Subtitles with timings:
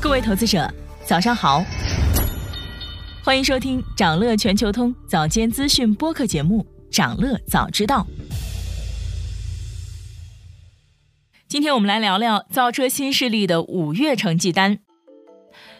[0.00, 0.72] 各位投资者，
[1.04, 1.64] 早上好，
[3.24, 8.06] 欢迎收听长乐全球通早间资讯播客节目《长乐早知道》。
[11.48, 14.78] 今天我们来聊聊造车新势力的五月成绩单。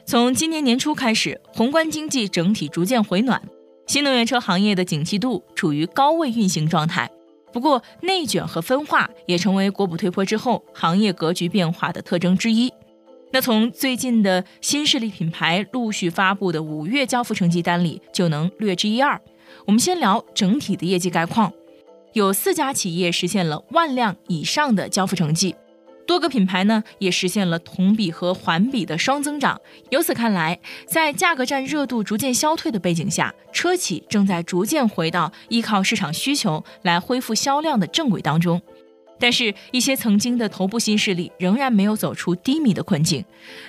[0.05, 3.43] 从今年年初开始，宏观经济整体逐渐回暖，
[3.87, 7.11] 新能源车行业的景气度处于高位运行状态。
[7.59, 12.73] 不过，内卷和分化也成为国补推坡之后行业格局变化的特征之一。
[13.33, 19.21] 那从最近的新势力品牌陆续发布的五月交付成绩单里，就能略知一二。
[19.67, 21.53] 我们先聊整体的业绩概况，
[22.13, 25.57] 有四家企业实现了万辆以上的交付成绩，
[26.09, 29.61] 多个品牌呢也实现了同比和环比的双增长。
[29.91, 38.61] 由此看来，在价格战热度逐渐消退的背景下，车企正在逐渐回到依靠市场需求来恢复销量的正轨当中。
[39.21, 43.23] 但是，一些曾经的头部新势力仍然没有走出低迷的困境。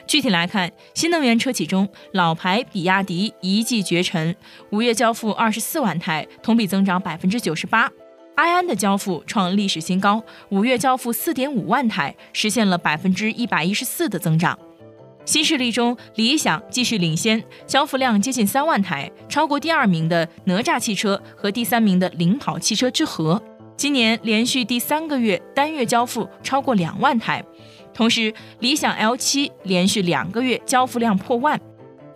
[0.07, 4.33] 具体来看，新能源车企中，老牌比亚迪一骑绝尘，
[4.69, 7.89] 五月交付二十四万台，同比增长百分之九十八；
[8.39, 14.57] 埃安的交付创历史新高，五月交付四点五万台，实现了百分之一百一十四的增长。
[15.25, 23.43] 新势力中，理想继续领先，交付量接近三万台，超过第二名的哪吒汽车和第三名的领跑汽车之和。
[23.75, 27.43] 今年连续第三个月单月交付超过两万台，
[27.93, 31.59] 同时理想 L7 连续两个月交付量破万。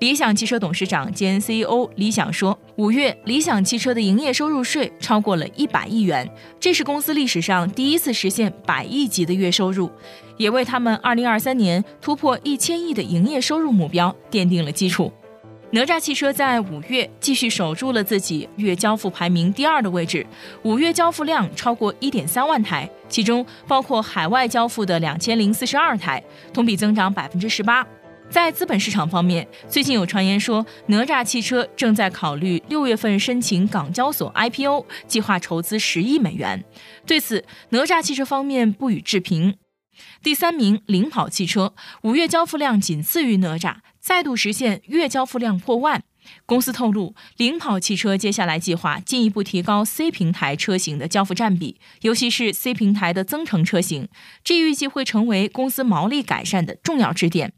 [0.04, 6.30] 理想汽车董事长兼 CEO 李想说，五月理想汽车的营业收入税超过了一百亿元，
[6.60, 9.90] 这是公司历史上第一次实现百亿级的月收入，
[10.36, 15.10] 也为他们二零二三年突破一千亿的营业收入目标奠定了基础。
[15.72, 20.28] 哪吒汽车在五月继续守住了自己月交付排名第二的位置，
[20.64, 26.22] 五月交付量超过一点三万台，其中包括海外交付的两千零四十二台，
[26.54, 27.88] 同比增长百分之十八。
[28.34, 36.66] 在资本市场方面，最近有传言说哪吒汽车正在考虑六月份申请港交所 IPO，计划筹资十亿美元。
[37.06, 39.58] 对此，哪吒汽车方面不予置评。
[40.24, 43.76] 第三名领跑汽车五月交付量仅次于哪吒。
[44.00, 46.02] 再度实现月交付量破万。
[46.48, 54.10] 公司透露，领跑汽车接下来计划进一步提高 C 平台车型的交付占比，尤其是 C 平台的增程车型，
[54.44, 57.54] 这预计会成为公司毛利改善的重要支点。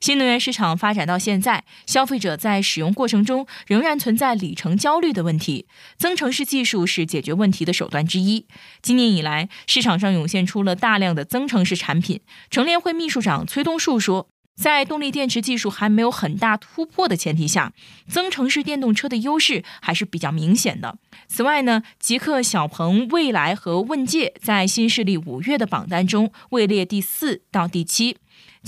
[0.00, 5.66] 新能源市场发展到现在，消费者在使用过程中仍然存在里程焦虑的问题，
[5.98, 8.46] 增程式技术是解决问题的手段之一。
[8.80, 12.20] 今年以来，市场上涌现出了大量的增程式产品。
[12.50, 14.28] 乘联会秘书长崔东树说。
[14.60, 17.72] 在动力电池技术还没有很大突破的前提下，
[18.08, 20.98] 增程式电动车的优势还是比较明显的。
[21.28, 28.16] 此外呢，极客、小鹏、蔚来和问界在新势力五月的榜单中位列第四到第七。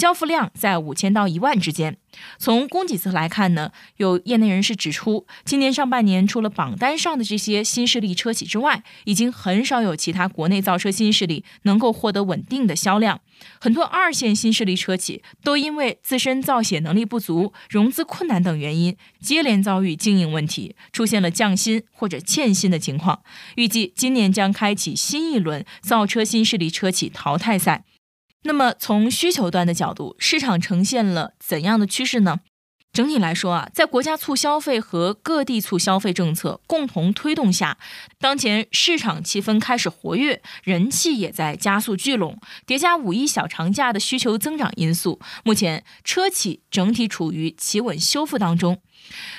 [0.01, 1.99] 交付量在五千到一万之间。
[2.39, 13.21] 从供给侧来看呢，有业内人士指出，今年上半年除了榜单上的这些新势力车企之外，已经很少有其他国内造车新势力能够获得稳定的销量。
[13.61, 23.23] 很多二线新势力车企都因为自身造血能力不足、融资困难等原因，接连遭遇经营问题，出现了降薪或者欠薪的情况。
[23.57, 27.85] 预计今年将开启新一轮造车新势力车企淘汰赛。
[28.43, 32.41] 那么，从需求端的角度，市场呈现了怎样的趋势呢？
[32.93, 37.79] 整体来说啊，在国家促消费和各地促消费政策共同推动下，
[38.19, 48.81] 当前市场气氛开始活跃，人气也在加速聚拢，叠加五一小长假的需求增长因素，目前车企整体处于企稳修复当中。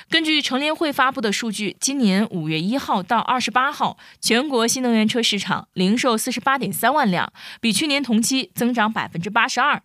[0.09, 9.81] 根据乘联会发布的数据，今年五月一号到二十八号，全国新能源车市场零售四十八点三万辆，比去年同期增长百分之八十二。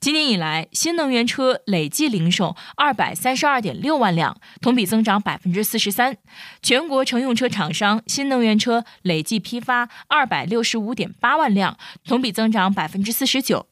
[0.00, 6.16] 今年以来，新能源车累计零售二百三十二点六万辆，同比增长百分之四十三。
[6.60, 13.68] 全国乘用车厂商新能源车累计批发二百六十五点八万辆，同比增长百分之四十九。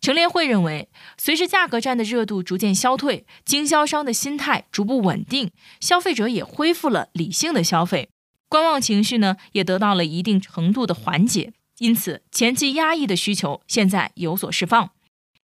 [0.00, 5.50] 陈联会认为，随着价格战的热度逐渐消退，经销商的心态逐步稳定，
[5.80, 8.08] 消费者也恢复了理性的消费，
[8.48, 14.90] 观望情绪呢也得到了一定程度的缓解，因此前期压抑的需求现在有所释放。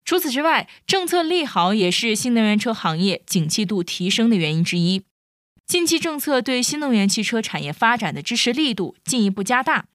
[0.05, 5.03] 除此之外，政策利好也是新能源车行业景气度提升的原因之一。
[5.65, 9.85] 近期政策对新能源汽车产业发展的支持力度进一步加大。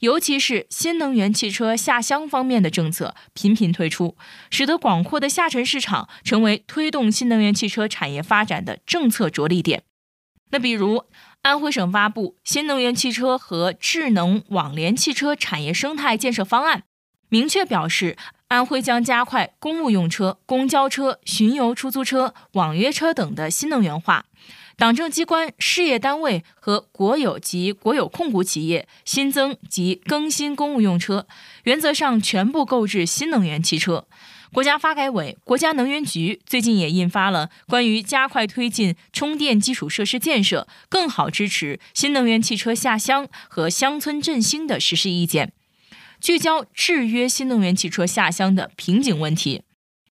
[0.00, 4.16] 尤其是新能源汽车下乡方面的政策频频推出，
[4.48, 9.82] 使得广阔的下沉市场成为推动新能源汽车产业发展的政策着力点。
[10.50, 11.04] 那比如，
[11.42, 16.78] 安徽省发布《新能源汽车和智能网联汽车产业生态建设方案》，
[17.28, 18.16] 明确表示，
[18.46, 24.26] 安徽将加快公务用车、公交车、巡游出租车、网约车等的新能源化。
[24.78, 31.26] 党政机关、事业单位和国有及国有控股企业新增及更新公务用车，
[31.64, 34.06] 原则上全部购置新能源汽车。
[34.52, 45.52] 国家发改委、国家能源局最近也印发了关于加快推进充电基础设施建设、更好支持新能源汽车下乡和乡村振兴的实施意见，
[46.20, 49.62] 聚焦制约新能源汽车下乡的瓶颈问题。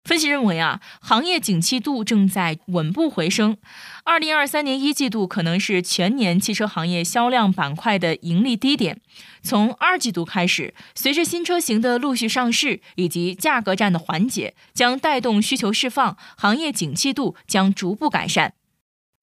[0.07, 3.57] 分析认为啊，行业景气度正在稳步回升。
[4.05, 9.01] 二零二三年一季度可能是全年汽车行业销量板块的盈利低点。
[9.41, 18.53] 从二季度开始，随着新车型的陆续上市以及价格战的缓解，将带动需求释放，行业景气度将逐步改善。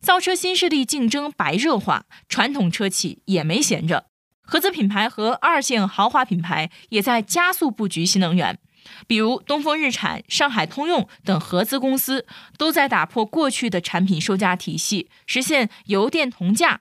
[0.03, 4.05] 造车新势力竞争白热化，传统车企也没闲着，
[4.43, 8.59] 合资品牌和二线豪华品牌也在加速布局新能源。
[9.07, 12.27] 比如东风日产、上海通用等合资公司
[12.59, 16.81] 都在打破过去的产品售价体系，实现油电同价。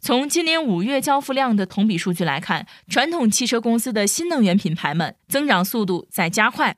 [0.00, 6.76] 从今年五月交付量的同比数据来看，传统汽车公司的新能源品牌们增长速度在加快，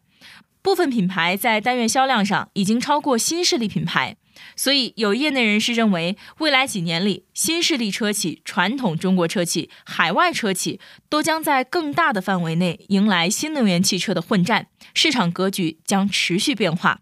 [0.60, 4.16] 部分品牌在单月销量上已经超过新势力品牌。
[4.56, 17.00] 所以，有业内人士认为，未来几年里，新势力车企、传统中国车企、海外车企都将在更大的范围内迎来新能源汽车的混战，市场格局将持续变化。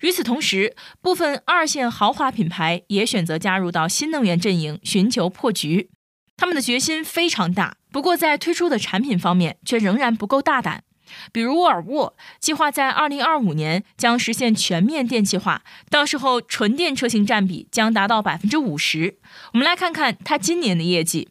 [0.00, 5.90] 与此同时，部分二线豪华品牌也选择加入到新能源阵营，寻求破局。
[6.36, 10.84] 他们的决心非常大，不过在推出的产品方面却仍然不够大胆。
[11.32, 19.18] 比如沃尔沃计划在二零二五年将实现全面电气化，到时候纯电车型占比将达到百分之五十。
[19.52, 21.28] 我们来看看它今年的业绩：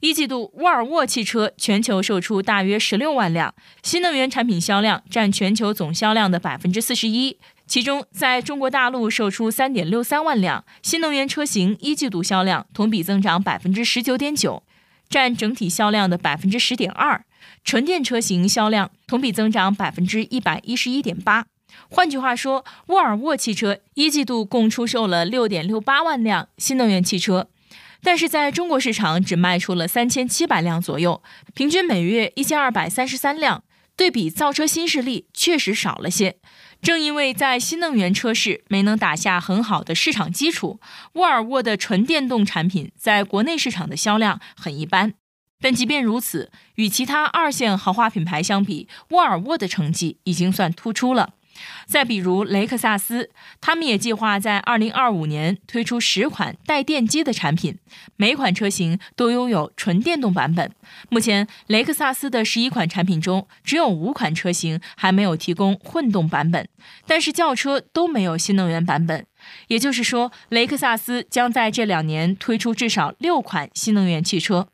[0.00, 7.38] 一季度，沃尔沃汽车全球售出大约十六万辆，新能源产品销量占全球总销量的百分之四十一。
[7.66, 14.62] 其中，在中国大陆售出三点六三万辆新能源车型，一季度销量同比增长百分之十九点九，
[15.08, 17.24] 占整体销量的百分之十点二。
[17.64, 21.46] 纯电车型销量同比增长百分之一百一十一点八。
[21.88, 27.48] 换句话说，沃尔沃汽车一季度共出售了六点六八万辆新能源汽车，
[28.02, 31.22] 但是在中国市场只卖出了三千七百辆左右，
[31.54, 33.64] 平均每月一千二百三十三辆。
[33.96, 36.36] 对比造车新势力，确实少了些。
[36.82, 40.80] 正因为在新能源车市没能打下很好的市场基础，
[41.12, 45.14] 沃尔沃的纯电动产品在国内市场的销量很一般。
[45.64, 51.32] 但即便如此，与其他二线豪华品牌相比，沃尔沃的成绩已经算突出了。
[51.86, 53.30] 再比如雷克萨斯，
[53.62, 57.78] 他们也计划在二零二五年推出十款带电机的产品，
[58.16, 60.70] 每款车型都拥有纯电动版本。
[61.08, 66.68] 目前，雷克萨斯的十一款产品中，只有五款车型还没有提供混动版本，
[67.06, 69.24] 但是轿车都没有新能源版本。
[69.68, 74.68] 也就是说，雷克萨斯将在这两年推出至少六款新能源汽车。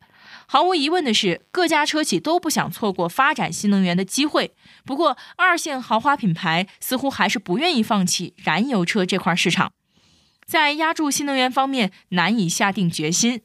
[0.52, 4.52] 毫无疑问的是，各家车企都不想错过发展新能源的机会。
[4.84, 9.72] 不过，二线豪华品牌似乎还是不愿意放弃燃油车这块市场，
[10.44, 13.42] 在压住新能源方面难以下定决心。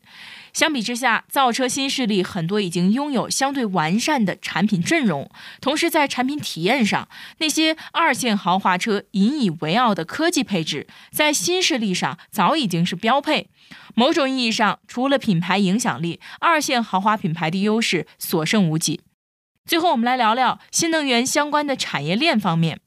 [0.55, 5.29] 相比之下，造车新势力很多已经拥有相对完善的产品阵容，
[5.59, 7.09] 同时在产品体验上，
[7.39, 13.49] 那些二线豪华车引以为傲的科技配置，在新势力上早已经是标配。
[13.95, 19.01] 某种意义上，除了品牌影响力，二线豪华品牌的优势所剩无几。
[19.65, 22.79] 最后，我们来聊聊新能源相关的产业链方面。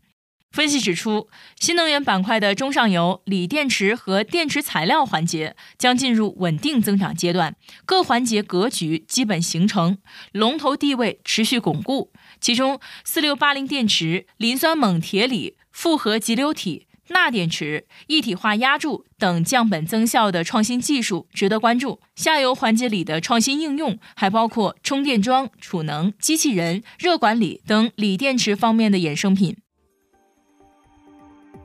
[0.51, 1.29] 分析指出，
[1.61, 9.99] 新能源板块的中上游锂电池和电池材料环节将进入稳定增长阶段，各环节格局基本形成，
[10.33, 12.13] 龙头地位持续巩固。
[12.41, 22.01] 其中，四六八零电池、磷酸锰铁锂、复合集流体、钠电池、一体化压铸等降本增效的创新技术值得关注。
[22.17, 29.59] 下游环节里的创新应用还包括充电桩、储能、机器人、热管理等锂电池方面的衍生品。